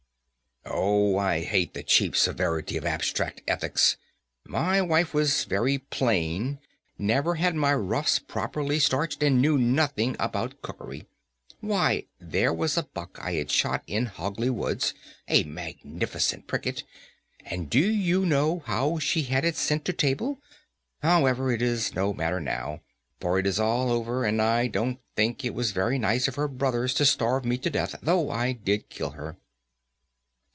[0.63, 3.97] "Oh, I hate the cheap severity of abstract ethics!
[4.45, 6.59] My wife was very plain,
[6.97, 11.07] never had my ruffs properly starched, and knew nothing about cookery.
[11.61, 14.93] Why, there was a buck I had shot in Hogley Woods,
[15.27, 16.83] a magnificent pricket,
[17.43, 20.39] and do you know how she had it sent to table?
[21.01, 22.81] However, it is no matter now,
[23.19, 26.47] for it is all over, and I don't think it was very nice of her
[26.47, 29.37] brothers to starve me to death, though I did kill her."